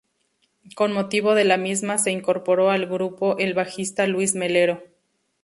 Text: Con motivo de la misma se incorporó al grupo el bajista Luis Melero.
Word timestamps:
Con 0.73 0.93
motivo 0.93 1.35
de 1.35 1.45
la 1.45 1.57
misma 1.57 1.99
se 1.99 2.09
incorporó 2.09 2.71
al 2.71 2.87
grupo 2.87 3.37
el 3.37 3.53
bajista 3.53 4.07
Luis 4.07 4.33
Melero. 4.33 4.81